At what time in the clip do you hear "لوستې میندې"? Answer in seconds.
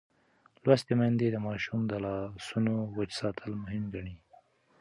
0.65-1.27